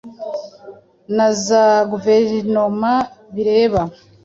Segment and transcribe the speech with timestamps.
[1.15, 2.93] na za guverinoma
[3.33, 3.81] bireba".